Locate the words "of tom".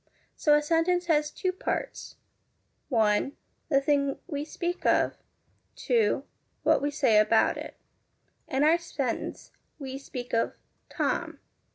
10.33-11.37